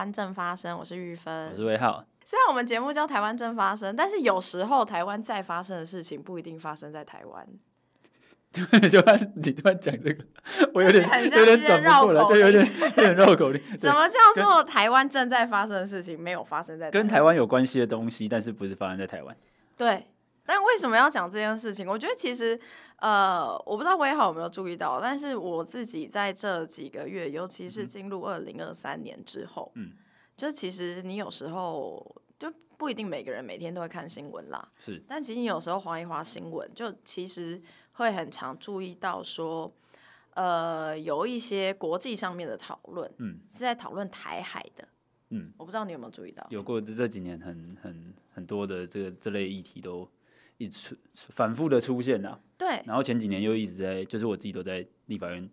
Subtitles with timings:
[0.00, 2.02] 湾正发生，我是玉芬，我是魏浩。
[2.24, 7.46] 虽然我们节目叫台湾正发生，但是有时候台湾在发生的事情不一定发生在台湾。
[8.50, 10.24] 对，就按你突然讲这个，
[10.72, 13.62] 我有点有点转不过来，对，有点有点绕口令。
[13.78, 17.02] 什么叫做台湾正在发生的事情没有发生在台湾？
[17.02, 19.36] 跟台湾有关系的东西，但是不是发生在台湾？
[19.76, 20.06] 对。
[20.52, 21.86] 但为什么要讲这件事情？
[21.86, 22.58] 我觉得其实，
[22.96, 29.92] 呃，我不知道威豪有没有注意到，但是我自己在这几个月，尤其是进入二零二三年之后，嗯，
[30.36, 32.04] 就其实你有时候
[32.36, 37.62] 就不一定每个人每天都会看新闻啦，是，但其实你有时候划一划新闻，就其实
[37.92, 39.72] 会很常注意到说，
[40.34, 44.88] 呃，有一些国际上面的讨论，嗯，是在讨论台海的，
[45.28, 50.08] 嗯，我不知道你有没有注意到，有过这几年很很很多的这个这类议题都。
[50.60, 55.48] 一直反复的出现呐，对，然后前几年又一直在，就是我自己都在立法院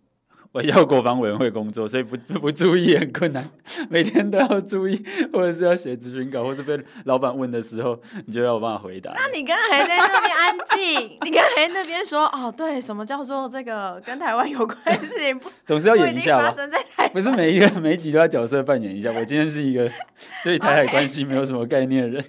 [0.51, 3.49] 外交国防委员会工作，所以不不注意很困难，
[3.89, 5.01] 每天都要注意，
[5.31, 9.13] 或者是要写咨询稿，或者被老板问的时候，你就要有办法回答。
[9.15, 15.33] 那你刚才在那边安静，你刚才那边说哦，对，什么叫做这个跟台湾有关系
[15.65, 16.53] 总是要演一下吧？
[17.13, 19.09] 不是每一个每一集都要角色扮演一下。
[19.13, 19.89] 我今天是一个
[20.43, 22.25] 对台海关系没有什么概念的人。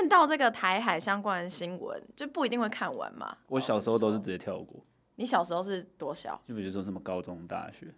[0.00, 3.36] 看到这个台海相关的新闻，就不一定会看完嘛。
[3.48, 4.82] 我小时候都是直接跳过。
[5.16, 6.40] 你小时候是多小？
[6.48, 7.94] 就比如说什么高中、大学，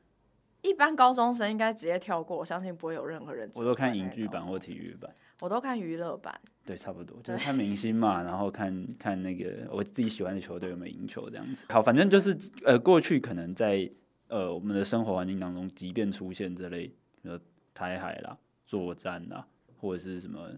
[0.62, 2.36] 一般高中生应该直接跳过。
[2.36, 3.48] 我相信不会有任何人。
[3.54, 5.14] 我都看影剧版或体育版。
[5.40, 6.40] 我都看娱乐版。
[6.64, 11.64] 对，差不多就是看明星嘛，然后看 看那个我自己喜欢的球队有没有赢球这样子。
[11.68, 13.88] 好，反正就是呃，过去可能在
[14.26, 17.40] 呃我们的生活环境当中，即便出现这类呃
[17.72, 20.50] 台海啦、作战啦，或者是什么。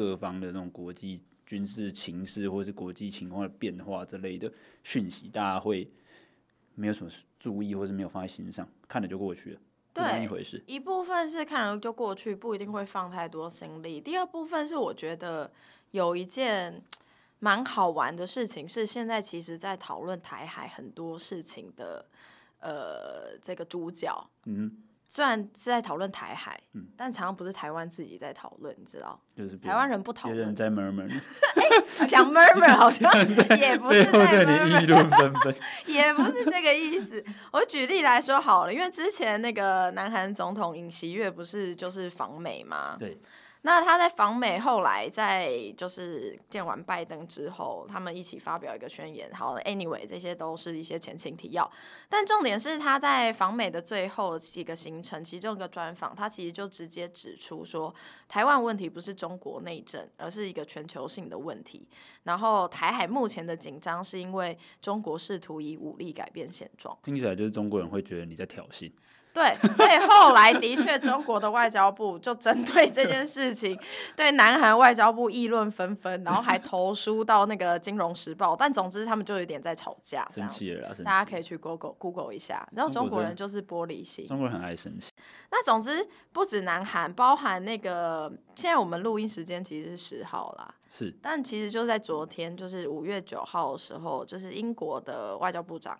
[0.00, 4.50] 各方的那种国际军事情势，或是国际情况的变化之类的
[4.82, 5.86] 讯息，大家会
[6.74, 9.60] 没有什么注意，或是没有放在心上，看了就过去了，
[9.92, 10.64] 对，一回事。
[10.66, 14.00] 一部分是看了就过去，不一定会放太多心力。
[14.00, 15.52] 第二部分是我觉得
[15.90, 16.82] 有一件
[17.40, 22.06] 蛮好玩的事情，是现在其实在讨论台海很多事情的，
[22.60, 24.82] 呃，这个主角，嗯。
[25.12, 29.20] 虽然是在讨论台海，嗯，但常常不是台湾自己在讨论，你知道？
[29.34, 31.10] 就是台湾人不讨论，别人在 murmur。
[31.56, 33.12] 哎，讲 murmur 好像
[33.58, 35.54] 也不是在议论纷纷，
[35.86, 37.22] 也不是这个意思。
[37.50, 42.96] 我举例来说好了，因为之前那个南韩总统尹锡悦不是就是访美吗？
[42.96, 43.18] 对。
[43.62, 49.30] 那他在访美，后来在就是见完拜登之后，他们一起发表一个宣言。
[49.34, 51.70] 好，anyway，这些都是一些前情提要。
[52.08, 57.94] 但重点是他在访美的最后几个行程，其中一个专访，他其实就直接指出说，
[58.28, 61.86] 台湾问题不是中国内政，而是一个全球性的问题。
[62.22, 66.96] 然后台海目前的紧张，是因为中国试图以武力改变现状。
[67.02, 68.90] 听起来就是中国人会觉得你在挑衅。
[69.32, 73.78] 对，所以后来的确，中国的外交部就针对这件事情，
[74.16, 78.54] 对南韩外交部议论纷纷，然后还投书到那个《金融时报》。
[78.58, 82.68] 但总之，他们就有点在吵架，生气了啦，大家可以去 Google Google 一下。
[82.72, 85.12] 然后中国人就是玻璃心，中国人很爱生气。
[85.50, 95.96] 那总之，不止南韩，包含那个现在我们录音时间其实是十号啦，是，但其实就在昨天，就是五月九号的时候，就是英国的外交部长。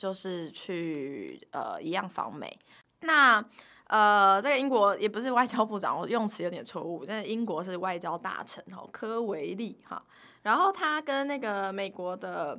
[0.00, 2.58] 就是去呃一样访美，
[3.00, 3.44] 那
[3.88, 10.02] 呃这个英国也不是外交部长，我用词有点错误，但是英国是外交大臣哈科维利哈，
[10.40, 12.58] 然后他跟那个美国的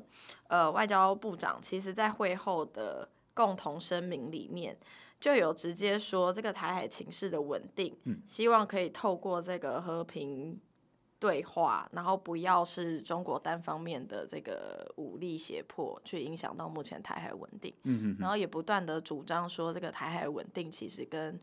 [0.50, 4.78] 呃外交部长，其实在会后的共同声明里面
[5.19, 7.97] 就有直接说，这个台海情势的稳定，
[8.28, 10.62] 希望可以透过这个和平。
[11.22, 17.72] 对话，然后不要是中国单方面的这个武力胁迫去影响到目前台海稳定。
[17.84, 18.18] 嗯嗯。
[18.20, 21.38] 然后也不断的主张说，这个台海稳定其实跟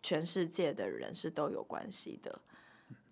[0.00, 2.40] 全世界的人是都有关系的。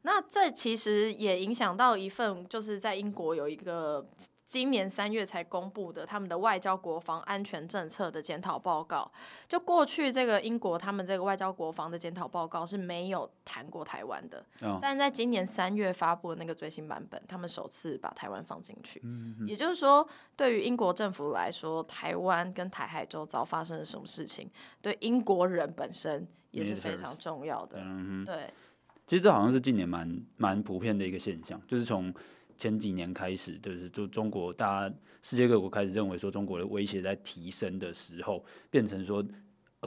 [0.03, 4.07] 那这其实也影响到一份，就是在英国有一个。
[4.53, 9.11] 今年三月才公布的他们的外交国防安全政策的检讨报告，
[9.49, 14.45] 就过去这个英国他们这个外交国防的检讨报告是没有谈过台湾的，
[14.79, 19.03] 但在今年三月发布的那个最新版本，他们首次把台湾放进去。
[19.47, 20.07] 也就是说，
[20.37, 24.51] 对于英国政府来说，台湾跟台海周遭发生了什么事情，
[24.83, 27.83] 对英国人本身也是非常重要的。
[28.27, 28.53] 对，
[29.07, 32.13] 其实这好像是近年蛮蛮普遍的一个现象，就是从。
[32.63, 39.21] 前几年开始，就是就中国，大家世界各国开始认为说中国的威胁在提升的时候，变成说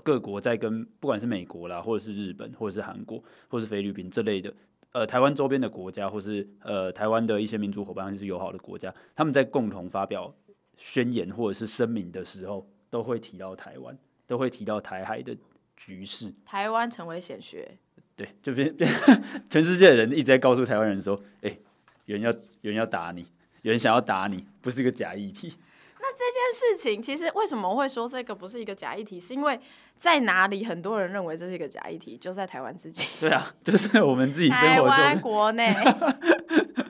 [0.04, 4.54] 各国在跟不管是美国啦，或者是日本，或者是韩国，或者是菲律宾这类的，
[4.92, 10.36] 呃，台湾周边的国家，或是呃台湾的一些民主伙伴，就是友好的国家，他们在共同发表
[10.76, 15.34] 宣言或者是声明的时候，都会提到台湾，都会提到台海的
[15.78, 17.78] 局势，台湾成为显学，
[18.18, 18.92] 对，就变变，
[19.50, 21.60] 全世界的人一直在告诉台湾人说，哎、欸，
[22.06, 22.32] 有人要
[22.62, 23.26] 有人要打你，
[23.62, 25.54] 有人想要打你，不是一个假议题。
[26.00, 29.20] 那这件事情其实为什么会说这个不是一个假议题？
[29.20, 29.60] 是因为
[29.98, 33.08] 在哪里很多人认为这是一个假议题，就在台湾自己。
[33.20, 35.74] 对啊， 就是我们自己生活中台湾国内，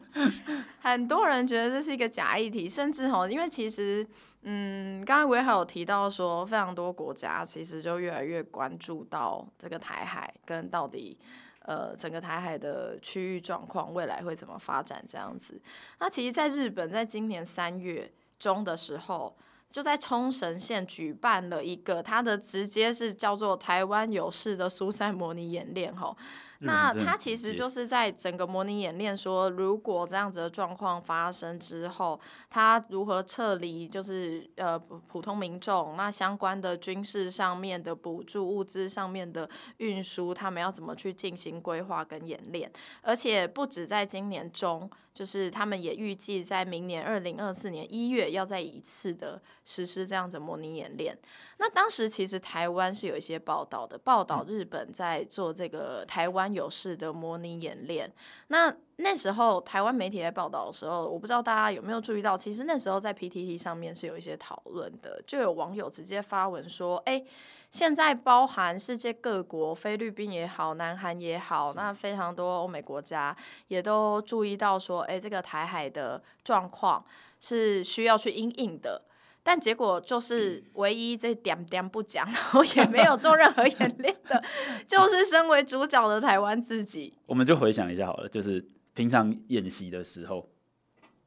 [0.82, 4.06] 很多人觉得这是一个假议题，甚至吼，因为其实，
[4.42, 11.18] 嗯，刚刚我也还有提到说，非常多国家其实就越来越关注到这个台海跟到底。
[11.66, 15.04] 呃，整个台海的区域状况未来会怎么发展？
[15.08, 15.60] 这样子，
[16.00, 19.36] 那其实，在日本，在今年三月中的时候，
[19.72, 26.16] 就在冲绳县举办了一个，它的直接是叫做“台湾有事”的苏三模拟演练，吼。
[26.60, 32.20] 那他其实就是在整个模拟演练，说如果这样子的状况发生之后，
[32.50, 42.72] 他如何撤离，就是呃普通民众，那相关的军事上面的补助、物资上面的运输，他们要怎么去进行规划跟演练，
[43.02, 44.90] 而且不止在今年中。
[45.16, 51.18] 就是他们也预计在明年二零二四年一月要再一次的实施这样子模拟演练。
[51.58, 58.12] 那当时其实台湾是有一些报道的，报道日本在做这个台湾有事的模拟演练。
[58.48, 67.24] 那那时候台湾媒体在报道的时候，我不知道大家有没有注意到，其实那时候在 PTT 上面是有一些讨论的，就有网友直接发文说：“哎。”
[67.72, 73.36] 现在包含世界各国，菲律宾也好，南韩也好，那非常多欧美国家
[73.68, 77.04] 也都注意到说，哎，这个台海的状况
[77.42, 79.02] 是需要去应应的。
[79.48, 84.44] 但结果就是唯一这点点不讲，然后也没有做任何演练的，
[84.88, 87.14] 就是身为主角的台湾自己。
[87.28, 88.66] 我们就回想一下好了，就是
[88.96, 90.50] 平常演习的时候，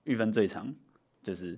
[0.03, 0.75] 玉芬最常
[1.23, 1.57] 就是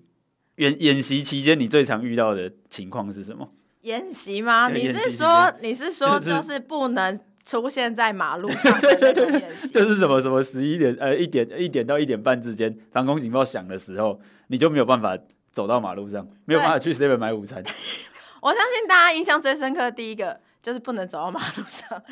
[0.57, 3.51] 演演习期间，你最常遇到的情况是什么？
[3.81, 4.69] 演习吗？
[4.69, 9.67] 你是说你是说就是不能出现在马路上的那种演习？
[9.73, 15.17] 就是什么什么十一点呃一点一点到一点半之间，防空警报响的时候，你就没有办法
[15.51, 17.63] 走到马路上，没有办法去 seven 买午餐。
[18.41, 22.03] 我相信大家印象最深刻的第一个就是不能走到马路上，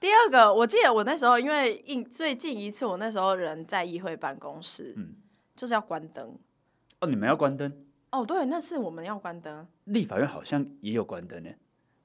[0.00, 5.14] 第二个 我记得我那时候因为印最近一次我那时候人在议会办公室，嗯，
[5.54, 6.36] 就是要关灯。
[7.00, 7.70] 哦，你们要关灯？
[8.10, 9.66] 哦，对，那次我们要关灯。
[9.84, 11.50] 立法院好像也有关灯呢。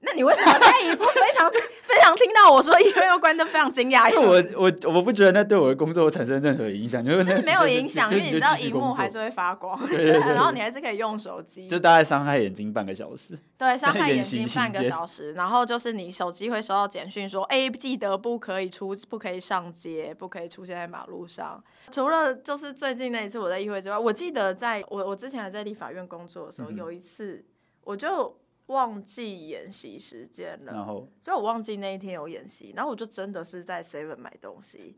[0.01, 1.51] 那你为什么现在一副非常
[1.84, 4.10] 非常听到我说议会要关灯非常惊讶？
[4.10, 4.25] 因为
[4.56, 13.38] 我我我不觉得那对我的工作产生任何影响，就是没有影响，因为你知道荧幕还是会发光，然后你还是可以用手机，就大概伤害眼睛半个小时。
[13.57, 21.62] 对，伤害眼睛半个小时，然后就是你手机会收到简讯说，哎，记得不可以出，不可以上街，不可以出现在马路上。
[21.92, 27.44] 除了就是最近那一次我在议会之外，我记得在我我之前还在立法院工作的时候，嗯、有一次
[27.84, 28.38] 我就。
[28.69, 34.95] 忘记演习时间了，然后所以我忘记那一天有演习，然后我就真的是在 Seven 买东西，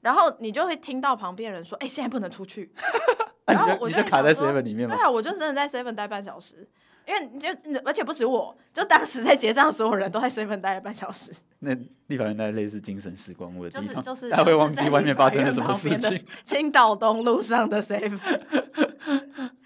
[0.00, 2.72] 然后你就会听到旁边人说：“哎、欸，现在不能出去。
[3.46, 4.94] ”然后我就，就卡在 Seven 里面吗？
[4.94, 6.68] 对啊，我就真的在 Seven 待半小时，
[7.06, 7.48] 因为你就
[7.84, 11.32] 而且不止我，就当时在结账所有人都在 Seven 待了半小时。
[11.60, 11.72] 那
[12.08, 16.24] 立法院在类似精神时光屋的地方，就是就是，大家会忘记外面发生了什么事情。
[16.44, 18.18] 青岛东路上的 Seven。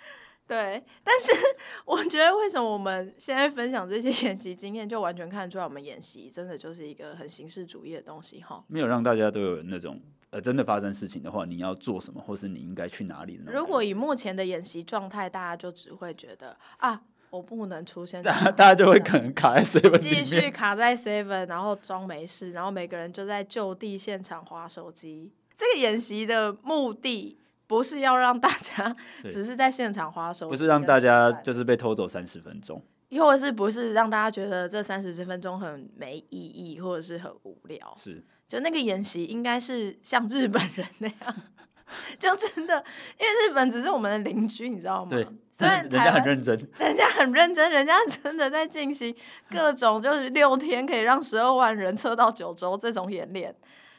[0.46, 1.32] 对，但是
[1.84, 8.62] 我觉得为什么我们现在分享这些演习经验，就完全看出来，我们演习真的就是一个很形式主义的东西哈。
[8.68, 10.00] 没有让大家都有那种
[10.30, 13.50] 呃，真的发生事情的话，你要做什么，或是你应该去哪里的。
[13.50, 25.32] 如果以目前的演习状态，大家就只会觉得啊，我不能出现 在，大家就会可能卡在 seven，继续卡在 seven，然后装没事，然后每个人就在就地现场划手机。
[25.56, 27.38] 这个演习的目的。
[27.66, 28.94] 不是要让大家
[29.28, 37.96] 只是在现场花手，不是让大家就是被偷走三十分钟，又或者是不是让大家觉得这三十分钟很没意义，或者是很无聊？
[37.98, 41.36] 是，就那个演习应该是像日本人那样，
[42.18, 42.84] 就真的，
[43.18, 45.10] 因为日本只是我们的邻居，你知道吗？
[45.10, 49.14] 对，虽然 人家很认真，人家很认真，人家真的在进行
[49.50, 53.54] 各种就是六天可以让十二万人撤到九州这种演练。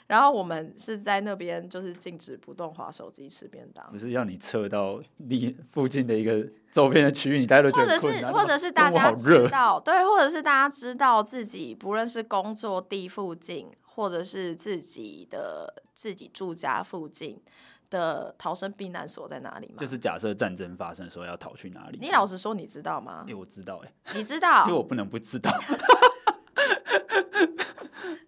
[0.07, 3.85] 然后我们是在那边，就是禁止不动滑手机吃便当。
[3.91, 8.31] 不是要你撤到离附近的一个周边的区域，你待着觉得困难。
[8.33, 17.41] 或者是，或者是大家知道，对，或者是大家知道自己不论是工作地附近，或者是自己的自己住家附近
[17.89, 19.75] 的逃生避难所在哪里吗？
[19.79, 21.99] 就是假设战争发生的时候要逃去哪里？
[22.01, 23.25] 你老实说，你知道吗？
[23.27, 25.51] 因为我知道，哎，你知道， 因为我不能不知道。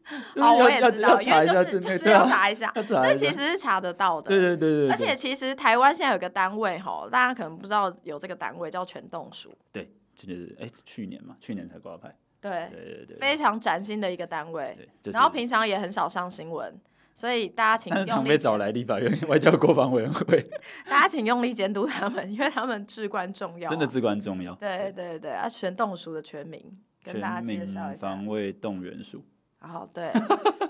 [0.35, 4.29] 哦，我也知道，因为就是就是 要查一下，这其实是查得到的。
[4.29, 4.89] 对对对对。
[4.89, 9.55] 而且其实台湾现在有个单位哈，大家可能不知道有这个单位叫全动署。
[9.71, 12.13] 对，就是哎，去年嘛，去年才挂牌。
[12.41, 14.77] 对对对对，非常崭新的一个单位。
[15.03, 16.73] 对、然后平常也很少上新闻，
[17.13, 18.37] 所以大家请用力。
[18.37, 20.49] 找来立法院 外交国防委员会，
[20.87, 24.55] 大家请用力监督他们，因为他们至关重要、啊，真的至关重要。
[24.55, 26.63] 对对对，啊，全动署的全名
[27.03, 28.07] 跟大家介绍一下。
[28.07, 29.21] 防卫动员署。
[29.59, 30.11] 好，对。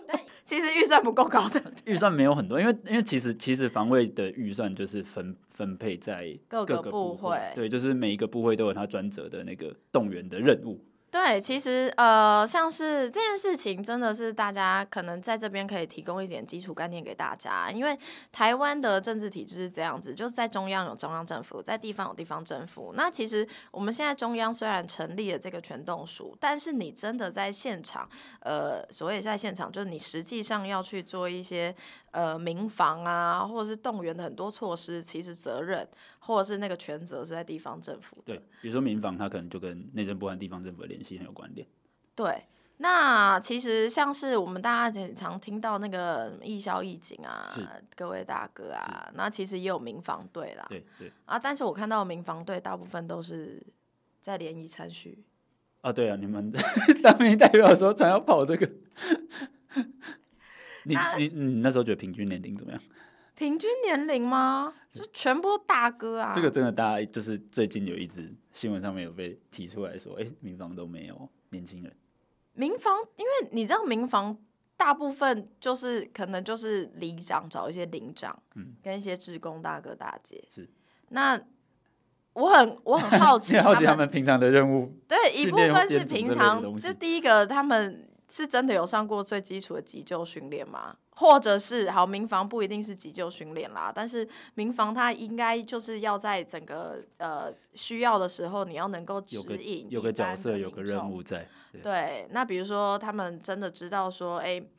[0.43, 10.84] 其实预算不够高的， 预算没有很多，因为因为其实其实防卫的预算就是分分配在各个部会，对，就是每一个部会都有他专责的那个动员的任务。
[11.12, 17.72] 对，其实呃，像是这件事情，真的是大家可能在这边可以提供一点基础概念给大家。
[17.72, 17.98] 因为
[18.32, 22.94] 台湾的政治体制是这样子，就是在中央有中央政府，在地方有地方政府。
[22.96, 28.08] 那其实我们现在中央虽然成立了这个全动署，但是你真的在现场，
[28.42, 31.75] 呃，所谓在现场，就是你实际上要去做一些
[32.12, 35.88] 呃民防啊，或者是动员的很多措施，其实责任。
[36.22, 38.22] 或者是那个权责是在地方政府。
[38.24, 41.66] 对，比如说民防，它可能就跟内政部和地方政府的联系很有关联。
[42.13, 42.46] 对，
[42.78, 47.50] 那其实像是我们大家很常听到那个义消义警啊，
[47.96, 50.68] 各位大哥啊，那其实也有民防队啦。
[50.70, 51.12] 对对。
[51.25, 53.66] 啊，但是我看到民防队大部分都是
[54.22, 55.24] 在联谊参叙。
[55.82, 56.51] 啊，对啊，你们
[57.01, 58.70] 当民代表的时候常要跑这个。
[60.96, 62.81] 你你你那时候觉得平均年龄怎么样？
[63.36, 64.74] 平均年龄吗？
[64.91, 66.34] 就全部大哥啊！
[66.36, 71.96] 这个真的，大家就是最近有一支新闻上面有被提出来说，哎、欸，民房都没有年轻人。
[72.53, 74.38] 民房，因为你知道，民房
[74.75, 80.43] 大部分就是可能就是里长找一些领长，嗯，跟一些职工大哥大姐。
[80.50, 80.67] 是。
[81.10, 81.39] 那
[82.34, 84.93] 我很我很好奇， 好奇他们平常的任务。
[85.08, 88.09] 对，一部分是平常，就第一个他们。
[88.29, 90.95] 是真的有上过最基础的急救训练吗？
[91.15, 101.45] 或者是好民防不一定是急救训练啦，但是民防它应该就是要在整个呃需要的时候，你要能够指引有，有个角色，有个任务在。
[101.74, 104.69] 对，对，那比如说他们真的知道说，哎、欸，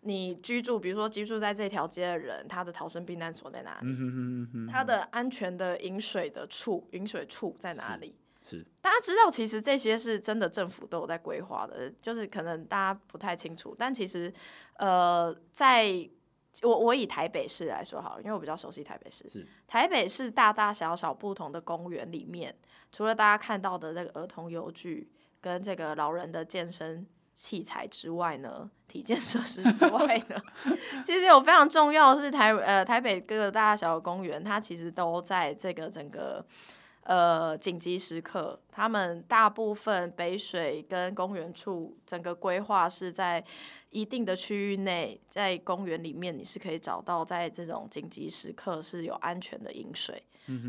[0.00, 3.86] 你居住，比如说居住在这条街的人，他的逃生避难所在哪里？
[3.88, 8.14] 嗯、哼哼哼，他的安全的饮水的处，饮水处在哪里？
[8.44, 14.32] 是，大家知道，其实这些是真的，政府都有在规划的，就是可能大家不太清楚，但其实，
[14.78, 15.86] 呃，在
[16.62, 19.24] 我我以台北市来说好了，因为我比较熟悉台北市。
[19.66, 22.54] 台北市大大小小不同的公园里面，
[22.90, 30.36] 除了大家看到的那个儿童游具跟这个老人的健身器材之外呢，体健设施之外呢，
[31.04, 36.44] 其实有非常重要的是台呃台北各个大大小小公园，它其实都在这个整个。
[37.04, 43.44] 呃，紧急时刻，他们大部分北水跟公园处整个规划是在
[43.90, 50.22] 一定的区域内，在公园里面你是可以找到在这种紧急时刻是有安全的饮水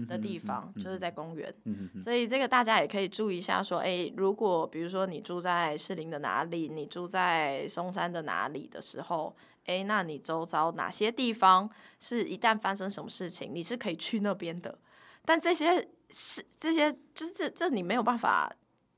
[0.09, 1.53] 的地方，就是在公园。
[1.99, 9.35] 所以这个大家也可以注意一下，说，哎，如果比如说你住在士林的哪里，你住在松山的哪里的时候，
[9.65, 14.79] 哎，那你周遭哪些地方是一旦发生什么事情，你是可以去那边的。
[15.23, 15.87] 但这些。
[16.15, 18.49] 是这些，就是这这你没有办法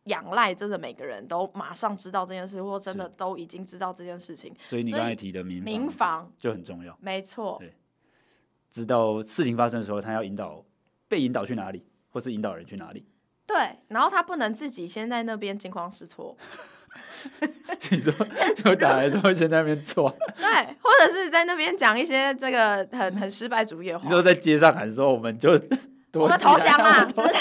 [0.04, 4.54] 仰赖，真的每个人都马上知道这件事，或真的都已经知道这件事情。
[4.66, 7.56] 所以你刚才提的民民防就很重要，没错。
[7.60, 7.74] 对，
[8.70, 10.64] 知道事情发生的时候，他要引导
[11.08, 13.08] 被引导去哪里，或是引导人去哪里。
[13.48, 13.58] 对，
[13.88, 16.38] 然后他不能自己先在那边惊慌失措。
[17.92, 18.14] 你说
[18.66, 20.14] 有打来之后先在那边错？
[20.36, 24.04] 对，或者是在那边讲一些这个很很失败主义的话。
[24.04, 25.58] 你说在街上喊说，我们就。
[26.20, 27.06] 我们投降啊！
[27.06, 27.34] 之类，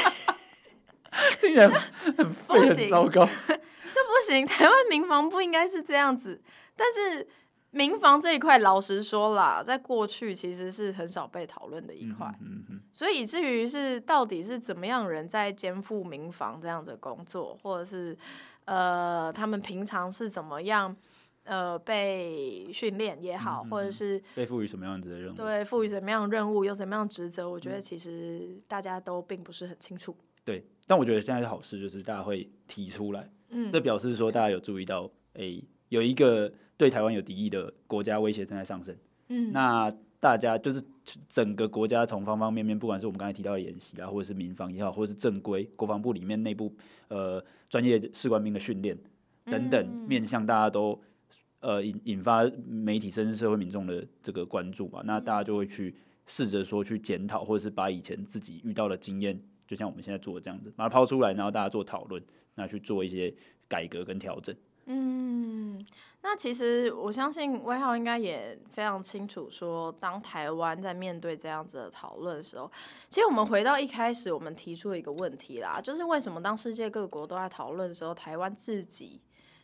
[1.40, 4.46] 听起来很废，很糟糕， 就不行。
[4.46, 6.40] 台湾民房不应该是这样子，
[6.76, 7.26] 但是
[7.70, 18.16] 民房这一块，老实说啦，在过去其实是很少被讨论的一块，嗯嗯，所以以至于是到底是怎么样人在肩负民房这样子的工作，或者是
[18.64, 20.94] 呃，他们平常是怎么样？
[21.44, 25.36] 呃，被训练也好，嗯嗯，或者是被赋予什么样子的任务？
[25.36, 27.48] 对，赋予什么样的任务，有什么样的职责？
[27.48, 30.16] 我觉得其实大家都并不是很清楚。
[30.42, 38.96] 对，但我觉得现在是好事，就是大家会提出来，嗯，这表示说大家有注意到，哎、欸，有一个对台湾有敌意的国家威胁正在上升。
[39.28, 40.82] 嗯，那大家就是
[41.28, 46.74] 整个国家从方方面面，不管是我们刚才提到的演习啊，或者是民防也好，或者是正规国防部里面内部
[47.08, 48.96] 呃专业士官兵的训练
[49.44, 50.98] 等等，嗯、面向大家都。
[51.64, 62.22] 呃，引引发媒体甚至社会民众的这个关注嘛，那大家就会去试着说去检讨，或者是把以前自己遇到的经验，就像我们现在做的这样子，把它抛出来，然后大家做讨论，
[62.54, 63.34] 那去做一些
[63.66, 64.54] 改革跟调整。
[64.84, 65.82] 嗯，
[66.20, 72.70] 那其实我相信威浩应该也非常清楚，说当台湾在面对这样子的讨论的时候，
[73.08, 79.22] 其实我们回到一开始我们提出了一个问题啦，就是为什么当世界各国都在讨论的时候，台湾自己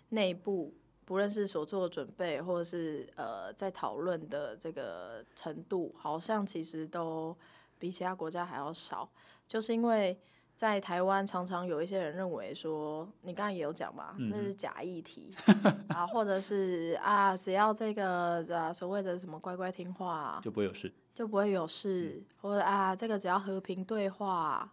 [0.08, 0.74] 内部
[1.10, 7.36] 不论是所做的准备，或者是呃在讨论的这个程度，好像其实都
[7.80, 9.10] 比其他国家还要少，
[9.48, 10.16] 就是因为。
[10.54, 15.34] 在台湾，常常有一些人认为说，你刚才也有讲嘛，这是假议题
[15.88, 24.70] 啊，或者是啊，只要这个啊所谓的什么乖乖听话，就不会有事，就不会有事，或者啊，这个只要和平对话，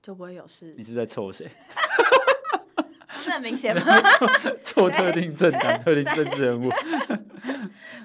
[0.00, 0.72] 就不会有事。
[0.78, 1.50] 你是在凑谁？
[3.30, 3.82] 是很明显吗？
[4.60, 6.70] 做特定政党、特定政治人物。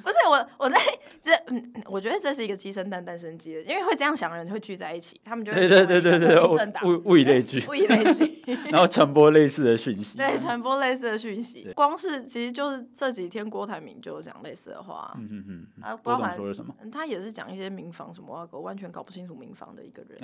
[0.02, 0.78] 不是我，我在
[1.22, 6.44] 这，嗯，我觉得这是一个鸡生蛋，蛋生鸡的，因为会这样想的人会聚在一起，他们就会对对对对对，
[6.86, 11.72] 物物以类聚，物以类聚，然后传播类似的讯息，对，传播类似的讯息。
[11.76, 16.74] 光是其实就是这几天郭台铭就有讲类似的话，嗯嗯嗯，啊，包含说了什么？
[16.92, 20.20] 他也是讲一些民防什么，我完全搞不清楚民防的一个人。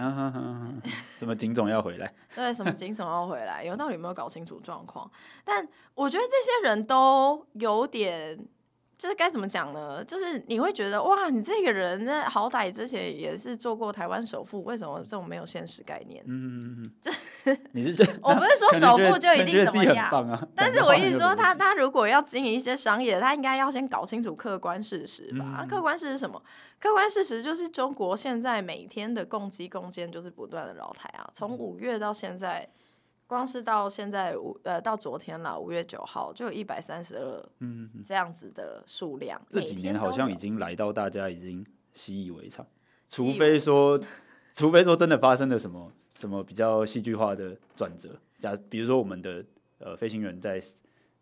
[1.17, 2.11] 什么警总要回来？
[2.33, 3.63] 对，什么精神要回来？
[3.63, 5.11] 有道理没有搞清楚状况？
[5.43, 8.39] 但我觉得这些人都有点。
[8.97, 10.03] 就是该怎么讲呢？
[10.03, 16.23] 就是你会觉得哇，你这个人呢好歹之前也是做过台湾首富，为什么这种没有现实概念？
[16.27, 17.11] 嗯嗯嗯，就
[17.73, 25.57] 你是觉得我不是说首富就一定怎么样，啊、 但是我一直说他他如果要经营一些商业，他应该要先搞清楚客观事实吧。
[25.59, 26.41] 嗯、客观事实是什么？
[26.79, 32.67] 客观事实就是中国现在每天的共机共建就是不断的扰台啊，从五月到现在。
[33.27, 39.41] 光是到现在五呃到昨天了，五月九号就有一百三十二，嗯，这样子的数量。
[39.49, 42.65] 这几年好像已经来到大家已经习以为常，
[43.09, 43.99] 除非说，
[44.53, 49.43] 除非说真的发生了什么什么比较戏剧化的转折，假比如说我们的
[49.79, 50.61] 呃飞行员在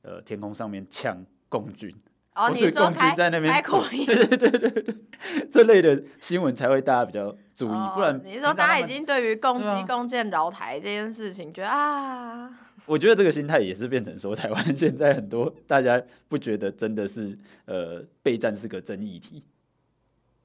[0.01, 1.95] 呃天空上面呛共军。
[2.35, 4.95] 哦，你说开在那边开口音，对对对对对，
[5.51, 12.49] 这类的新闻才会大家比较注意，哦、不然你说大家已经对于攻击、攻建饶台这件事情，觉得啊，
[12.85, 19.43] 我觉得这个心态也是变成说，台湾现在很多大家不觉得真的是呃备战是个争议题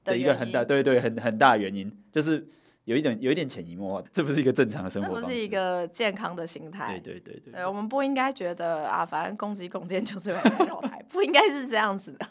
[0.03, 1.91] 的一个很大，对对，很很大原因。
[2.11, 2.47] 就是。
[2.85, 6.99] 有一点，有一点潜移默化，这不是一个正常的生活这不是一个健康的心态。
[7.03, 12.25] 对对对对，对，我们不应该觉得啊，反正攻击、攻建就是为了绕台，不应该是这样子的，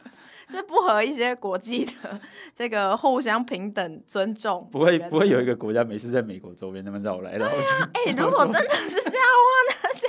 [0.49, 2.19] 这不合一些国际的
[2.55, 4.67] 这个互相平等尊重。
[4.73, 7.57] 不会不会有一个国家每次在美国周边那么绕来绕去。
[7.57, 10.07] 哎、啊欸，如果真的是这样的话，那是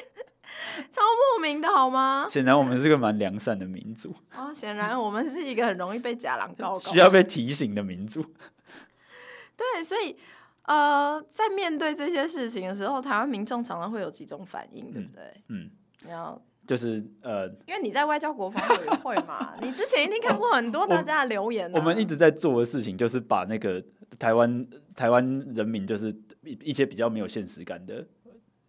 [0.89, 2.25] 超莫名的好吗？
[2.29, 4.15] 显然我们是个蛮良善的民族。
[4.29, 8.23] 啊，显然我们是一个很容易被假狼告告、需要被提醒的民族。
[9.57, 10.15] 对，所以。
[10.63, 15.23] 呃，在面对这些事情的时候，台湾民众常常会有几种反应，对不对？
[15.47, 15.67] 嗯，
[16.07, 21.79] 然后就是呃，因为你在外交国防委员会嘛， 你之前一定看过很多大家的留言、啊我。
[21.79, 23.83] 我们一直在做的事情，就是把那个
[24.19, 26.09] 台湾台湾人民，就是
[26.43, 28.05] 一一些比较没有现实感的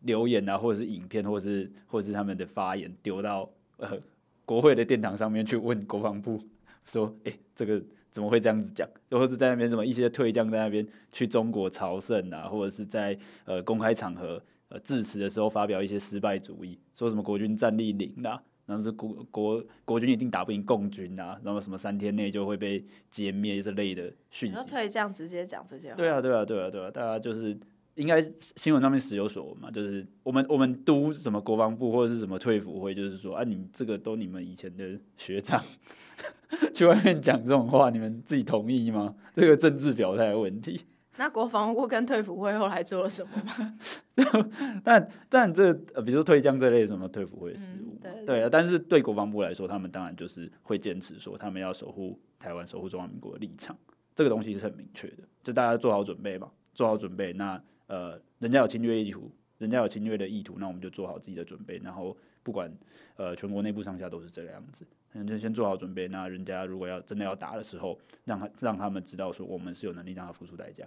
[0.00, 3.98] 留言啊，或者是影片，或者是或者是他们的发言，丢到呃
[4.46, 6.42] 国会的殿堂上面去问国防部，
[6.86, 7.82] 说，哎，这个。
[8.12, 8.88] 怎么会这样子讲？
[9.10, 24.56] 又或者在那边什么一些退将在那边去中国朝圣啊，或者是在呃公开场合呃致辞的时候发表一些失败主义，说什么国军战力零啊，然后是国国国军一定打不赢共军啊，然后什么三天内就会被歼灭之类的讯息。
[24.66, 25.96] 退将直接讲这些话。
[25.96, 27.59] 对啊，对啊，对啊，对啊，大家就是
[27.96, 28.20] 应该
[28.56, 35.62] 新闻上面时有所闻嘛，就是我们我们都什么国防部或者是什么退辅会，就是说啊，你这个都你们以前的学长。
[36.74, 39.14] 去外面讲这种话，你们自己同意吗？
[39.35, 40.80] 这个政治表态的问题。
[41.20, 43.78] 那国防部跟退辅会后来做了什么吗？
[44.83, 48.48] 但但这呃，比如说退将这类什么退辅会事务，嗯、对。
[48.48, 53.76] 但是对国防部来说，他们当然就是会坚持说，他们要守护台湾、守护中华民国的立场。
[54.14, 57.35] 这个东西是很明确的，就大家做好准备嘛，做好准备。
[57.35, 61.78] 那呃，人家有侵略意图，人家有侵略的意图，那我们就做好自己的准备。
[61.85, 62.72] 然后不管
[63.16, 64.87] 呃，全国内部上下都是这个样子。
[65.26, 66.09] 就先做好准备。
[66.09, 70.87] 那人家如果要真的要打的时候，让他让他们知道说，我们是有能力让他付出代价。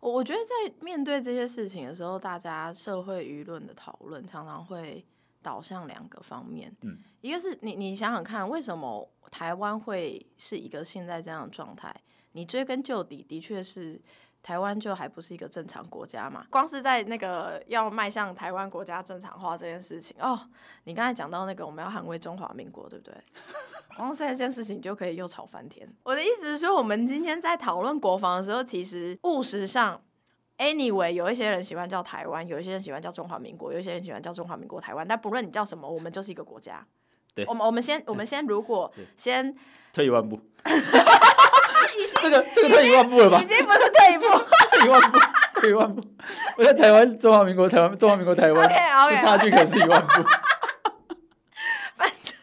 [0.00, 5.04] 我我觉得在面对这些事情的时候，大家社会舆论的讨论常常会
[5.42, 6.74] 导向两个方面。
[6.82, 11.94] 嗯，一个是你你想想看，为什么台湾会是一个现在这样的状态？
[12.32, 14.00] 你追根究底，的确是。
[14.46, 16.46] 台湾就还不是一个正常国家嘛？
[16.48, 20.38] 光是在那个要迈向台湾国家正常化这件事情哦，
[20.84, 23.14] 你刚才讲到那个我们要捍卫中华民国，对不对？
[23.96, 25.92] 光是这件事情就可以又吵翻天。
[26.04, 30.00] 我的意思是说，我们今天在讨论国防的时候，其实务实上
[30.58, 35.04] Anyway，有一些人喜欢叫台湾，有一些人喜欢叫中华民国，有一些人喜欢叫中华民国台湾。
[35.08, 36.86] 但不论你叫什么，我们就是一个国家。
[37.34, 39.52] 对，我们我们先我们先如果先
[39.92, 40.38] 退一万步，
[42.22, 43.40] 这个这个退一万步了吧？
[43.40, 44.24] 已经不是退一步，
[44.78, 45.18] 退 一万步，
[45.60, 46.02] 退一万步。
[46.56, 50.22] 我在台湾，中华民国台湾，中华民国台湾，okay, okay, 差距可是一万步。
[51.96, 52.34] 反正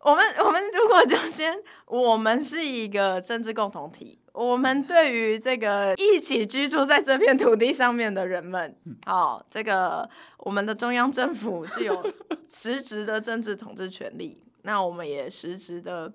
[0.00, 4.18] 我们我们如果就先，我们是一个政治共同体。
[4.32, 12.04] 我们对于这个一起居住在这片土地上面的人们，好、哦，这个我们的中央政府是有
[12.50, 16.12] 实质的政治统治权利，那我们也实质的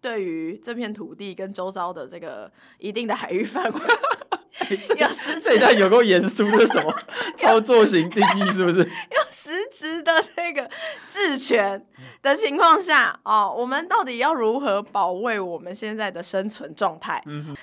[0.00, 3.80] 对于这片土地跟周遭的这个一定的海域范围。
[4.98, 6.94] 要实质，这有够严肃的什么
[7.34, 8.78] 操作型定义是不是？
[9.10, 10.68] 要实质的这个
[11.08, 11.84] 治权
[12.20, 17.22] 的情况下哦，我们到底要如何保卫我们现在的生存状态？
[17.26, 17.56] 嗯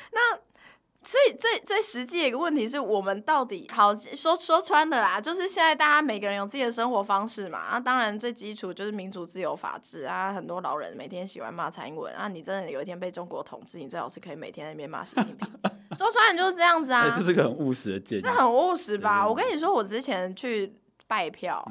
[1.07, 1.17] 哼，那。
[1.27, 10.33] 最最最实际的一个问题是我们到底好说说穿的啦，就是现在大家每个人有自己的生活方式嘛，啊，当然最基础就是民主、自由、法治啊。
[10.33, 15.49] 很多老人每天喜欢骂蔡英文啊，你真的有一天被中国统治，你最好是可以每天在那边骂习近平。
[15.95, 19.25] 说穿了就是这样子啊，欸、这是个很务实的建议，这很务实吧？
[19.25, 20.75] 我跟你说，我之前去
[21.07, 21.65] 拜票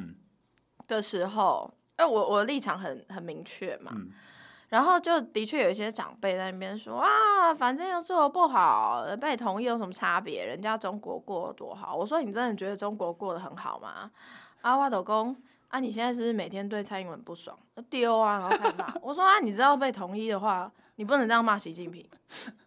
[0.88, 3.92] 的时候，哎、嗯，我我的立场很很明确嘛。
[3.94, 4.11] 嗯
[4.69, 10.45] 然后就的确有一些长辈在那边说啊，反正又做的不好，被同意有什么差别？
[10.45, 11.97] 人家中国过得多好。
[11.97, 14.11] 我说你真的觉得中国过得很好吗？
[14.63, 15.37] 啊，我老公
[15.69, 17.57] 啊，你现在是不是每天对蔡英文不爽？
[17.89, 18.93] 丢啊，然后开始骂。
[19.01, 22.05] 我说啊，你知道被同意的话，你不能这样骂习近平，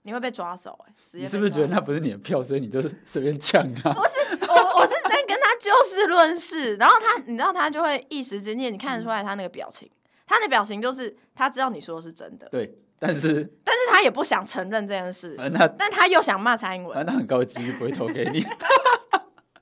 [0.04, 0.94] 你会被抓走哎、欸。
[1.06, 3.92] 直接你是不是觉得那不是你的票，所以你就是随便呛他？
[3.94, 6.78] 不是，我我是在跟他就事论事。
[6.78, 9.90] 然后他，你知道他就会一时之间，你看得出来他那个表情。
[10.30, 18.46] 他的表情就是他知道你说的是真的，对，但是 但是他也不想承认这件事，那但他又想骂蔡英文，那很高级，不会投给你。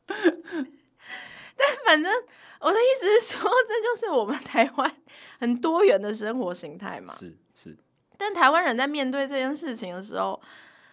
[1.55, 2.11] 但反正
[2.59, 4.93] 我的意思是说，这就是我们台湾
[5.39, 7.15] 很多元的生活形态嘛。
[7.17, 7.77] 是是，
[8.17, 10.39] 但台湾人在面对这件事情的时候，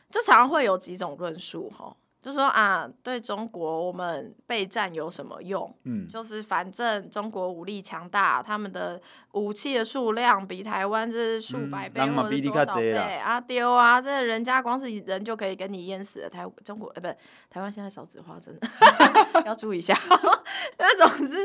[0.09, 1.97] 就常常会有几种论述哈。
[2.25, 5.71] 就说啊，对中国我们备战有什么用？
[5.85, 8.99] 嗯，就是反正中国武力强大，他们的
[9.33, 14.01] 武器的数量比台湾这是数百倍或者多少倍啊丢啊！
[14.01, 16.31] 这人家光是人就可以跟你淹死了。
[16.31, 17.17] 台中国呃，不是
[17.51, 18.67] 台湾现在少子化，真的
[19.47, 19.95] 要注意一下。
[20.79, 21.37] 那总之，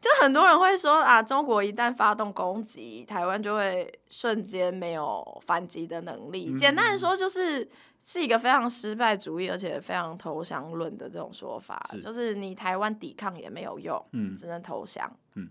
[0.00, 6.48] 就很多人会说啊，中国一旦发动攻击，台湾就会瞬间没有反击的能力。
[6.50, 7.68] 嗯、简单的说，就是。
[8.02, 15.12] 是一个非常失败主义，而且非常投降论的这种说法，是就是你台湾抵抗也没有用，嗯，只能投降。
[15.34, 15.48] 嗯，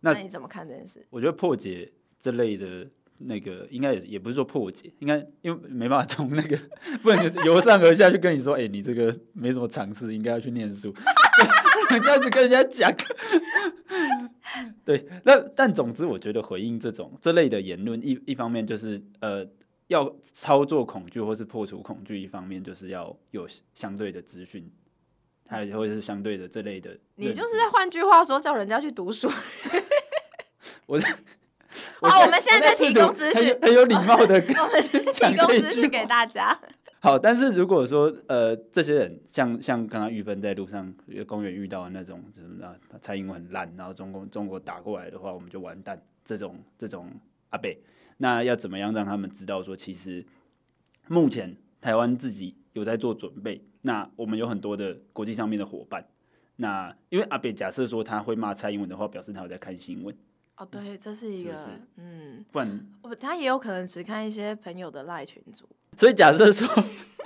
[0.00, 1.06] 那，那你怎么看这件事？
[1.08, 2.84] 我觉得破解这类的
[3.26, 6.58] 那个，应该也也不是说破解，应该因为没办法从那个
[7.02, 10.94] 不能由上而下去跟你说，哎、欸，你这个没什么常识，应该要去念书，
[11.88, 12.94] 这样子跟人家讲。
[14.84, 19.46] 对，那但总之，我觉得回应这种这类的言论，一一方面就是呃。
[19.88, 24.66] 要操作恐惧或是破除恐惧，一方面就是要有相对的资讯，
[25.46, 26.98] 还有或者是相对的这类的。
[27.16, 29.30] 你就是在换句话说，叫人家去读书。
[30.88, 31.06] 我在，
[32.00, 34.82] 好，我们现在在提供资讯，很有礼貌的， 我们
[35.12, 36.58] 提供资讯给大家。
[37.00, 40.94] 好，但是如果说呃，这些人像像刚刚玉芬在路上
[41.26, 46.02] 公园遇到的那种，就是啊，蔡英文很烂，然后中共中国打过来的话，我们就完蛋。
[46.24, 47.10] 这种这种
[47.50, 47.78] 阿贝。
[48.16, 50.24] 那要怎么样让他们知道说，其实
[51.08, 53.62] 目前台湾自己有在做准备。
[53.82, 56.06] 那我们有很多的国际上面的伙伴。
[56.56, 60.16] 那因为阿北假设说他会骂蔡英文的话，表示他有在看新闻。
[60.56, 62.86] 哦，对，这是一个，是是嗯，不然
[63.18, 65.64] 他也有可能只看一些朋友的赖群组。
[65.96, 66.68] 所以假设说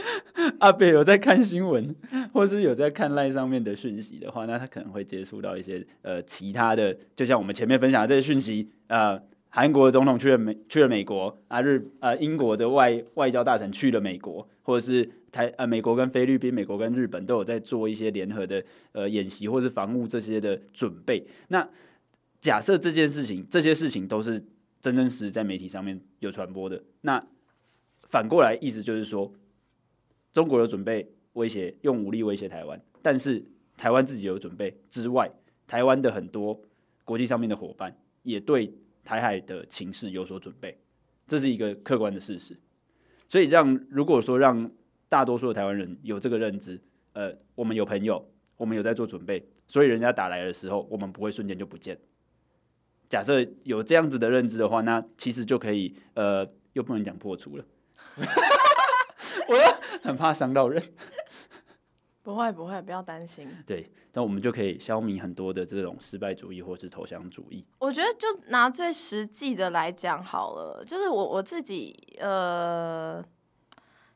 [0.60, 1.94] 阿北有在看新闻，
[2.32, 9.20] 或是有在看赖上面的讯息的话，那他可能会接触到一些呃其他的，就像我们前面分享的这些讯息呃。
[9.50, 18.62] 韩国的总统去了美去了美国啊，日呃英国的外外交大臣去了美国，或者是台呃美国跟菲律宾、美国跟日本都有在做一些联合的
[18.92, 21.26] 呃演习或是防务这些的准备。
[21.48, 21.66] 那
[22.48, 24.42] 假设这件事情这些事情都是
[24.80, 27.22] 真真实实在媒体上面有传播的，那
[28.04, 29.30] 反过来意思就是说，
[30.32, 33.44] 中国有准备威胁用武力威胁台湾，但是
[33.76, 35.30] 台湾自己有准备之外，
[35.66, 36.58] 台湾的很多
[37.04, 38.72] 国际上面的伙伴也对。
[39.04, 40.78] 台海的情势有所准备，
[41.26, 42.54] 这是一个客观的事实。
[43.26, 44.70] 所以让如果说让
[45.08, 46.78] 大多数的台湾人有这个认知，
[47.14, 48.22] 呃，我们有朋友，
[48.58, 51.98] 我们有在做准备，所以人家打来的时候，我们不会瞬间就不见。
[53.08, 57.64] 假设有这样子的认知的话，那其实就可以，呃，又不能讲破除了，
[59.48, 59.62] 我又
[60.02, 60.82] 很怕伤到人。
[62.22, 63.48] 不会不会，不要担心。
[63.66, 67.64] 对，那我们就可以消弭很多的这种失败主义或是投降主义。
[67.78, 73.24] 我觉得就拿最实际的来讲好了，就是我我自己呃，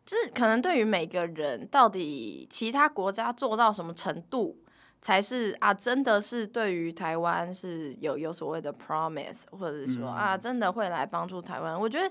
[0.05, 4.62] 就是可能对于每个人，到底其他国家做到什么程度，
[5.03, 11.79] 才是啊，真的是对于台湾是有有所谓的 promise，或者说、嗯、啊，真的会来帮助台湾。
[11.79, 12.11] 我觉得。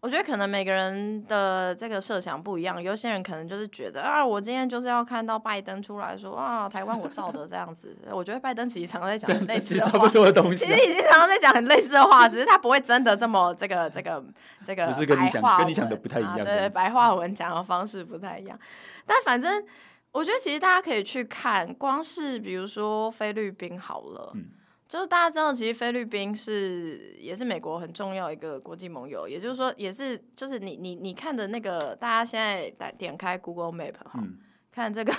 [0.00, 7.96] 我觉得可能每个人的这个设想不一样，有些人可能就是觉得啊，我今天就是要看到拜登出来说啊，台湾我照的这样子。
[8.12, 10.62] 我觉得拜登其实常常在讲很类似的话， 差不多的东西。
[10.66, 14.22] 其实已经常常在讲很类似的话，只是他不会真的这么这个这个
[14.64, 14.86] 这个。
[14.86, 16.40] 不是跟你想跟你想的不太一样。
[16.40, 18.56] 啊、对，白话文讲的方式不太一样。
[19.06, 19.64] 但反正
[20.16, 24.32] 我觉得其实大家可以去看，光是比如说菲律宾好了。
[24.34, 24.46] 嗯
[24.88, 34.38] 就是大家知道，其实菲律宾是也是美国很重要一个国际盟友，也就是说，也是就是你你你看的那个，大家现在打点开 Google Map 哈、嗯，
[34.70, 35.12] 看这个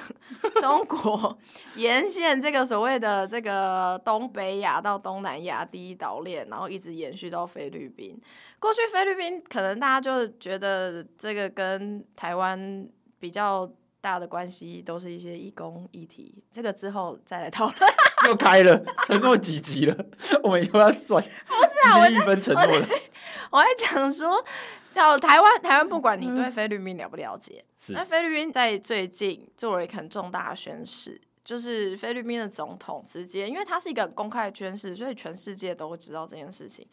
[0.61, 1.37] 中国
[1.75, 8.17] 沿线这个所谓的这个东北亚到东南亚第一岛链，然后一直延续到菲律宾。
[8.59, 12.87] 过去菲律宾可能大家就觉得这个跟台湾
[13.19, 13.69] 比较。
[13.99, 17.75] 大的关系都是一些义工议题，这个之后再来讨论。
[18.27, 20.05] 又开了，承诺几集了？
[20.43, 21.23] 我们又要算？
[21.23, 22.87] 不是啊，我一分承诺了。
[23.51, 24.43] 我在讲说，
[24.93, 36.85] 到台湾，台湾不管你对菲律宾了不了解，那、嗯、菲律宾在最近做了一个很重大的宣誓，就是菲律宾的总统直接，因为他是一个公开的宣誓，所以全世界都会知道这件事情。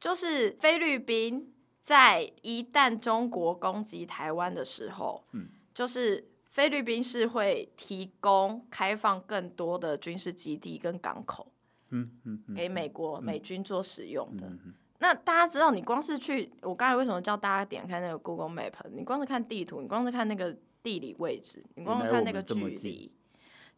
[0.00, 6.29] 就是菲律宾在一旦中国攻击台湾的时候，嗯，就是。
[6.50, 11.52] 菲律宾是会提供开放更多的军事基地跟港口，
[11.90, 14.50] 嗯嗯，给美国美军做使用的。
[14.98, 18.72] 那大家知道，你光是去，我刚才为什么叫大家点开那个 Google Map？
[18.92, 23.12] 你光是看地图，你光是看那个地理位置，你光是看那个距离，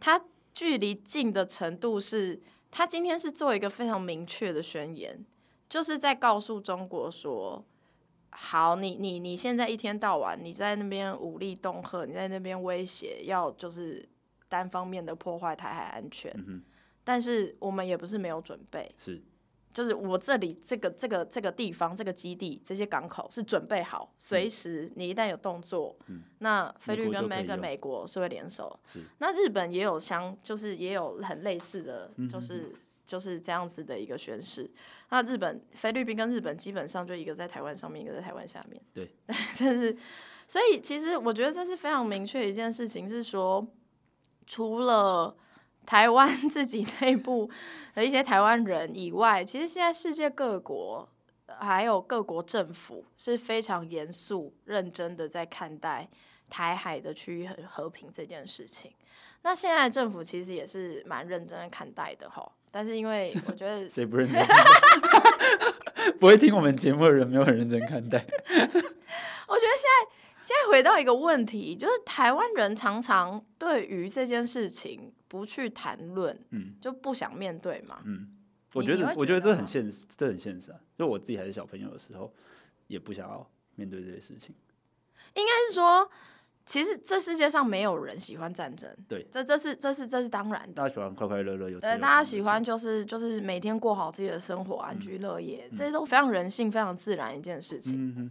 [0.00, 5.24] 它距离近的程度是，它今天是做一个非常明确的宣言，
[5.68, 7.62] 就是在告诉中国说。
[8.35, 14.09] 好，你你你现在一天到晚你在那边武力恫吓，你在那边威胁，要就是
[14.49, 16.33] 单方面的破坏台海安全。
[16.49, 16.62] 嗯。
[17.05, 19.23] 但是我们也不是没有准备，是，
[19.75, 28.81] 就是我这里这个这个这个地方这个基地这些港口是准备好，随时你一旦有动作，嗯，那菲律宾跟美国是会联手。
[28.87, 29.01] 是。
[29.18, 32.62] 那日本也有相，就是也有很类似的，就是。
[32.62, 32.73] 嗯
[33.05, 34.71] 就是这样子的一个宣誓。
[35.11, 38.83] 那日本、菲律宾跟日本基本上就一个在台湾上面，一个在台湾下面。
[38.95, 39.11] 对，
[39.55, 39.97] 这是。
[40.49, 43.67] 所以其实我觉得这是非常明确的一件事情，是说
[44.47, 45.35] 除了
[45.87, 47.51] 台湾 自己内部
[47.95, 51.09] 的一些台湾人以外，其实现在世界各国
[51.47, 56.09] 还有各国政府是非常严肃、认真的在看待
[56.51, 58.93] 台海的区域和和平这件事情。
[59.43, 62.53] 那现在政府其实也是蛮认真的看待的哈。
[62.72, 64.42] 但是因为我觉得谁不认真？
[66.18, 68.18] 不会听我们节目的人没有很认真看待。
[68.48, 78.00] 我觉得现在现在回到一个问题，就是台湾人常常对于这件事情不去谈论，嗯，就不想面对嘛。
[78.04, 78.37] 嗯，
[78.72, 80.78] 我觉得，觉得我觉得这很现实，这很现实啊。
[80.98, 82.35] 就我自己还是小朋友的时候，
[82.87, 84.54] 也不想要面对这些事情。
[85.35, 86.11] 应该是说。
[86.64, 90.75] 其实这世界上没有人喜欢战争，对，这这是这是这是当然的。
[90.75, 98.14] 大家喜欢快快乐乐，有对，大家喜欢就是就是每天过好自己的生活，安居乐业，嗯，这些都非常人性、非常自然一件事情。
[98.16, 98.31] 嗯，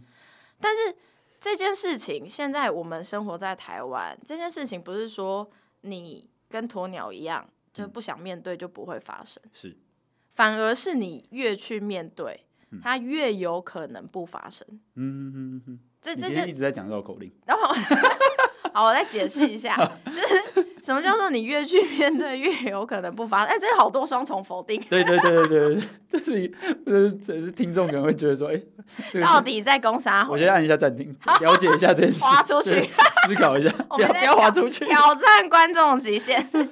[0.58, 0.94] 但是
[1.40, 5.50] 这件事情现在我们生活在台湾，这件事情不是说
[5.82, 9.76] 你跟鸵鸟一样就不想面对就不会发生，是，嗯，
[10.32, 12.46] 反而是你越去面对，
[12.82, 14.66] 它越有可能不发生。
[14.94, 15.80] 嗯嗯嗯。
[16.02, 17.72] 这这些一直在讲绕口令， 然后
[18.74, 23.54] 好，我再解释一下，就是什么叫做你越去面对越有可能不发生？
[23.54, 24.82] 哎，这有好多双重否定。
[24.90, 26.52] 对对对对对对，这是
[26.84, 28.60] 这这是听众可能会觉得说，哎，
[29.20, 30.26] 到底在攻啥？
[30.28, 32.88] 我先按一下暂停，了解一下这件事， 滑出去，
[33.28, 36.42] 思考一下，不要不要滑出去，挑战观众极限。
[36.50, 36.68] 就是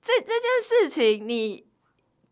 [0.00, 1.71] 这这件事情，你。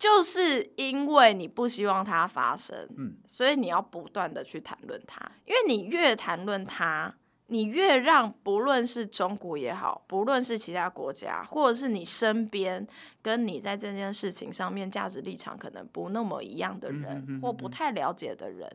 [0.00, 7.14] 就是因为你不希望它发生，嗯，所以你要不断的去谈论它，因为你越谈论它，
[7.48, 12.86] 你越让不论是中国也好，不论是其他国家，或者是你身边
[13.20, 18.66] 跟你在这件事情上面价值立场可能不那么一样的人，或不太了解的人，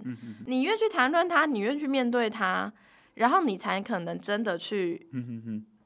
[0.45, 2.71] 你越去谈论它，你越去面对它，
[3.15, 5.09] 然后你才可能真的去，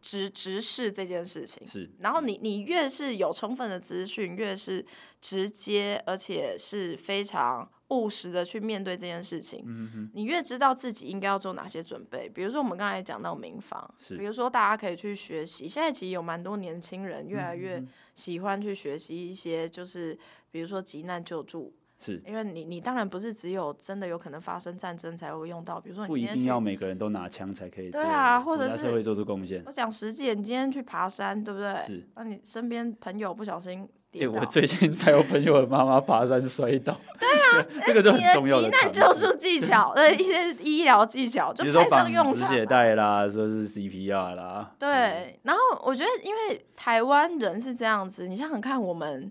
[0.02, 4.86] 直直视这件事情，是，然后你你越是有充分的资讯，越是
[5.20, 12.30] 直接而且是非常务实的去面对这件事情，你越知道自己应该要做哪些准备。
[12.30, 15.68] 比如说我们刚才讲到民防，比如说大家可以去学习。
[15.68, 17.84] 现在其实有蛮多年轻人越来越
[18.16, 20.18] 喜欢去学习一些，就是
[20.50, 21.74] 比如说急难救助。
[22.00, 29.62] 是，因为你你当然不是只有真的有可能发生战争才会用到，比如说你不一定要每个人都拿枪才可以对啊，或者是社会做出贡献。
[29.66, 31.76] 我讲实际，你今天去爬山，对不对？
[31.86, 36.96] 是，那你身边朋友不小心跌倒，欸，我最近才有朋友的妈妈爬山摔倒。
[37.20, 37.28] 对
[37.60, 42.34] 啊， 这个就很重要的急难救助技巧，呃，一些医疗技巧，就派上用场。
[42.34, 44.72] 止血带啦，说是 CPR 啦。
[44.80, 49.30] 对，对然后我觉得，因为台湾人是这样子，你想想看，我们。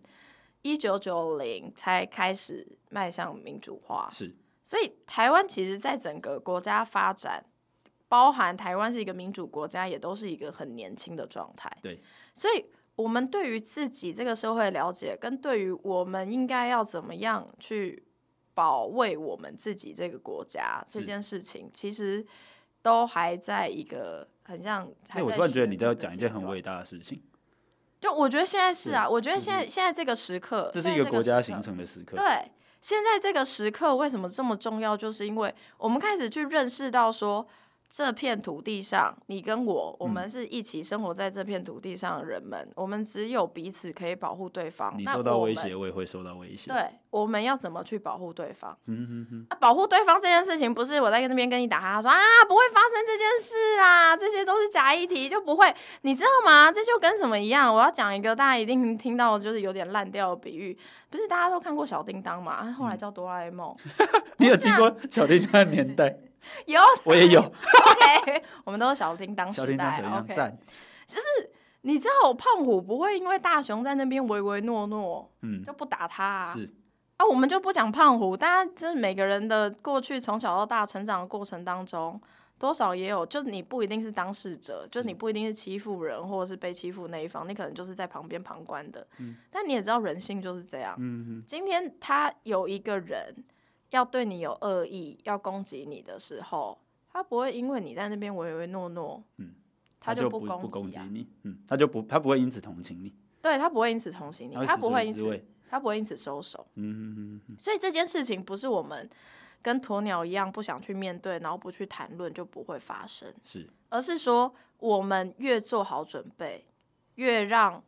[0.63, 7.45] 一九九零才开始迈向民主化，是，所以台湾其实，在整个国家发展，
[8.09, 11.71] 包含台湾是一个民主国家，也都是一个很年轻的状态。
[11.81, 12.03] 对，
[12.35, 12.65] 所以
[12.97, 18.03] 我们对于自己这个社会了解，跟对于我们应该要怎么样去
[18.53, 22.27] 保卫我们自己这个国家这件事情，其实
[22.83, 24.91] 都还在一个很像。
[25.11, 27.23] 哎，我突然觉得你在讲一件很伟大的事情。
[28.01, 32.17] 就我觉得现在是啊，我觉得现在现在这个时刻，这是一个国家形成的时刻。
[32.17, 34.97] 对，现在这个时刻为什么这么重要？
[34.97, 37.47] 就是因为我们开始去认识到说。
[37.91, 42.59] 这片土地上，你跟我，我们是一起生活在这片土地上的人们。
[42.61, 44.95] 嗯、我们只有彼此可以保护对方。
[44.99, 46.71] 你受到威胁，我，我也会受到威胁。
[46.71, 48.77] 对，我们要怎么去保护对方？
[48.87, 49.47] 嗯哼哼。
[49.49, 55.75] 啊，保护对方这件事情，不是我在那边跟你打哈哈说啊，不会发生这件事啦，这些都是假议题，就不会。
[56.03, 56.71] 你知道吗？
[56.71, 57.75] 这就跟什么一样？
[57.75, 60.77] 我要讲一个大家一定听到就是有点烂掉的比喻，
[61.09, 62.71] 不是大家都看过小叮当嘛？
[62.73, 63.75] 后来叫哆啦 A 梦。
[63.99, 66.15] 嗯、 你有听过小叮当的年代？
[66.67, 67.41] 有，我也有。
[67.41, 70.03] OK，我们都是小叮当时代。
[70.19, 70.35] OK，
[71.07, 71.51] 就是
[71.83, 76.53] 你知道，胖虎不会因为大雄在那边唯唯诺诺，嗯，就不打他啊。
[76.53, 76.71] 是
[77.17, 82.21] 啊，我们就不讲胖虎，大家就是每个人的过去从小到大成长的过程当中，
[82.59, 89.07] 多少也有，就是你不一定是当事者，就是你不一定是欺负人或者是被欺负那一方，你可能就是在旁边旁观的。
[89.19, 90.95] 嗯，但你也知道人性就是这样。
[90.99, 93.35] 嗯哼，今天他有一个人。
[93.91, 96.79] 要对你有恶意，要攻击你的时候，
[97.13, 99.55] 他不会因为你在那边唯唯诺诺，嗯，
[99.99, 109.09] 他就不攻击、啊、你，嗯，他就不，他不会因此同情你，对，他不会因此同情你，他不会因此，他不会因此收手，嗯嗯嗯，所以这件事情不是我们
[109.63, 116.67] 跟鸵鸟一样不想去面对，然后不去谈论就不会发生，是，而是说我们越做好准备，
[117.15, 117.83] 越让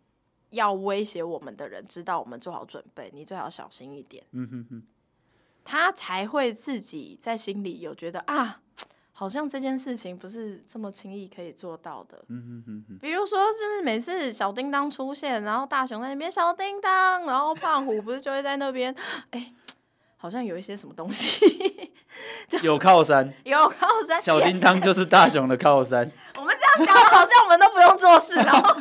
[0.50, 4.82] 要威胁我们的人知道我们做好准备，你最好小心一点，嗯哼哼。
[5.70, 8.60] 他才会自己在心里有觉得啊，
[9.12, 12.18] 好像这件事情不是这么轻易可以做到的。
[12.26, 12.98] 嗯嗯嗯。
[13.00, 18.92] 比如说，就是每次小叮当出现，然后大雄在那边小叮当，然后胖虎不是就会在那边，
[19.30, 19.52] 哎，
[20.16, 21.92] 好像有一些什么东西，
[22.62, 26.10] 有靠山， 有靠山，小叮当就是大雄的靠山。
[26.36, 28.74] 我们这样讲，好像我们都不用做事，然后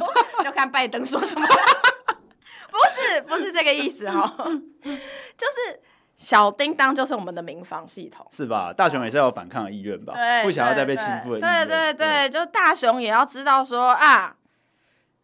[0.44, 1.46] 就看拜登说什么。
[2.72, 4.36] 不是，不是这个意思哈，
[4.82, 5.80] 就是。
[6.20, 8.74] 小叮当就是我们的民防系统，是吧？
[8.74, 10.14] 大雄也是要有反抗的意愿吧？
[10.14, 11.66] 对，不想要再被欺负的意愿。
[11.66, 14.36] 对对对，对，就大雄也要知道说啊，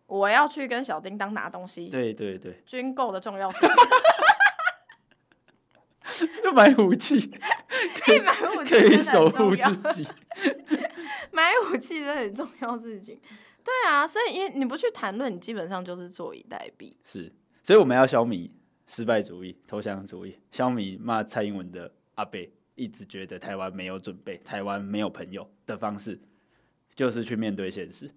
[0.06, 1.90] 我要去跟小叮当拿东西。
[1.90, 3.68] 对对对，军购的重要性。
[6.46, 7.20] 要买武器，
[8.00, 10.08] 可以买武器，可以守护自己。
[11.32, 13.20] 买武器是 很重要事情。
[13.66, 16.94] 对啊，所以因为你不去谈论，你基本上就是坐以待毙。
[17.04, 18.50] 是，所以我们要消弭。
[18.88, 26.20] 失败主义、投降主义，小米骂蔡英文的阿贝，一直觉得台湾没有准备，台湾没有朋友的方式，
[26.94, 28.12] 就是去面对现实，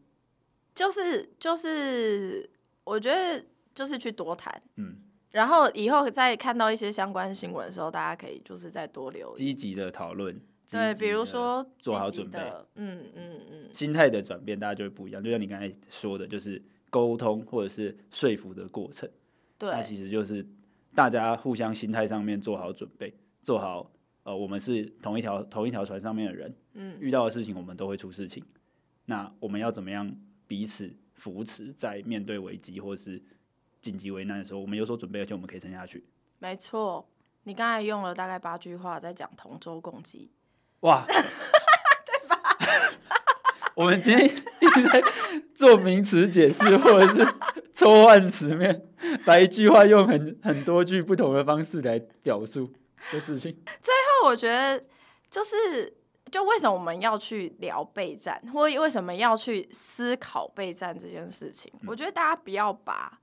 [0.74, 2.48] 就是就是，
[2.84, 3.42] 我觉得
[3.74, 4.96] 就是去多谈，嗯，
[5.30, 10.38] 然后以后再看到一些相关新闻的时候，大家可以就是再多留意，积极的讨论，
[10.70, 12.38] 对，比如说做好准备，
[12.74, 19.08] 嗯嗯嗯，心态的转变，大家就会不一样，就像你刚才说的，就是沟通或者是说服的过程，
[19.56, 20.46] 对，那其实就是。
[20.94, 23.90] 大家互相心态上面做好准备，做好
[24.24, 28.44] 呃，我们是同一条同一条船上面的人，嗯，遇到的事情我们都会出事情，
[29.06, 30.14] 那我们要怎么样
[30.46, 33.22] 彼此扶持，在面对危机或是
[33.80, 36.04] 紧急危难的时候，我们有所准备，而且我们可以撑下去。
[36.38, 37.08] 没错，
[37.44, 40.30] 你刚才用了大概八句话在讲同舟共济，
[40.80, 42.38] 哇， 对吧？
[43.78, 45.00] 我们今天一直在
[45.54, 47.34] 做名词解释，或者是
[47.72, 48.84] 抽换词面。
[49.24, 52.68] 把一句话用很很多句不同的方式来表述
[53.12, 53.56] 的事情。
[53.80, 54.84] 最后，我觉得
[55.30, 55.96] 就是，
[56.28, 61.72] 就为什么我们要去聊备战，或为什么要去思考备战这件事情？
[61.86, 63.20] 我觉得大家不要把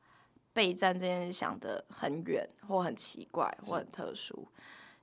[0.54, 4.48] 备战这件事想得很远，或很奇怪，或很特殊。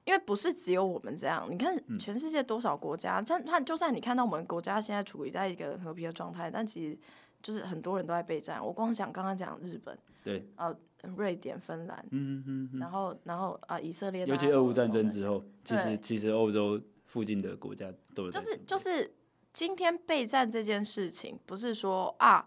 [0.04, 6.98] 因为不是只有我们这样，你看全世界多少国家，像他、嗯、就算你看到我们国家现在处于在一个和平的状态，但其实
[7.42, 8.64] 就是很多人都在备战。
[8.64, 10.74] 我光想刚刚讲日本，对，啊，
[11.16, 19.14] 瑞典、芬兰，嗯嗯嗯，然后然后啊、呃，以色列，尤其俄乌战争之后，其实其实欧洲附近的国家都有，就是就是
[19.52, 22.46] 今天备战这件事情，不是说啊。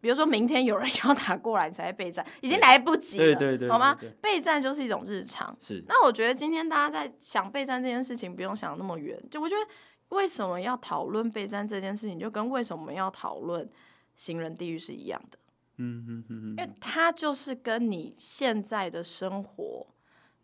[0.00, 3.94] 比如说明天有人要打过来，你才备战，已经来不及了，对对对，好吗？
[4.22, 5.54] 备战就是一种日常。
[5.60, 5.84] 是。
[5.86, 9.22] 那我觉得今天大家在想备战这件事情，不用想那么远。
[9.30, 13.68] 就我觉得，为什么要讨论备战这件事情，就跟为什么要讨论
[14.16, 15.38] 行人地狱是一样的。
[15.76, 16.48] 嗯嗯嗯嗯。
[16.52, 19.86] 因为它就是跟你现在的生活、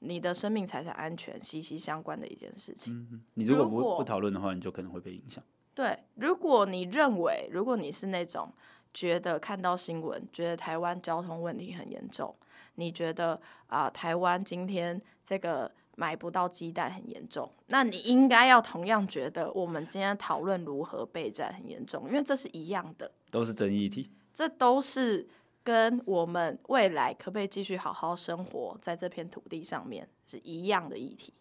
[0.01, 2.95] 你的生命财产安全息息相关的一件事情。
[3.11, 3.23] 嗯。
[3.33, 5.43] 你如果不不讨论的话，你就可能会被影响。
[5.75, 8.53] 对，如果你认为，如果你是那种。
[8.97, 12.35] 觉得看到新闻，觉得台湾交通问题很严重。
[12.77, 24.11] 你觉得啊、呃，台湾今天这个买不到鸡蛋很严重，那你应该要同样觉得我们今天讨论如何备战很严重，因为这是一样的，都是争议题。
[24.33, 25.29] 这都是
[25.63, 31.35] 跟我们未来可不可以继续好好生活在这片土地上面是一样的议题。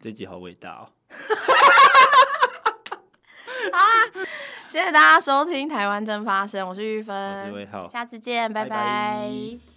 [0.00, 0.90] 这集好伟大哦！
[3.72, 3.86] 好啊。
[4.72, 8.70] 谢谢大家收听《台湾真发生》，我是玉芬，我是魏浩，下次见，拜拜。
[8.70, 9.71] 拜拜。